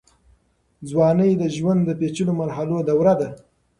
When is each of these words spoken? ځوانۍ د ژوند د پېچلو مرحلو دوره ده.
ځوانۍ 0.89 1.31
د 1.37 1.43
ژوند 1.55 1.81
د 1.85 1.89
پېچلو 1.99 2.33
مرحلو 2.41 2.77
دوره 2.89 3.13
ده. 3.19 3.29